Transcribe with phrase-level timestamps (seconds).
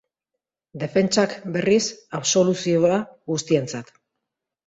[0.83, 1.83] Defentsak, berriz,
[2.21, 2.97] absoluzioa
[3.33, 3.93] guztientzat.